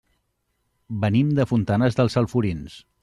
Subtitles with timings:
[1.03, 2.81] Venim de Fontanars dels Alforins.